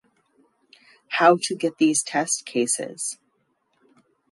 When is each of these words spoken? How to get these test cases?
How 1.09 1.37
to 1.43 1.53
get 1.55 1.77
these 1.77 2.01
test 2.01 2.43
cases? 2.43 3.19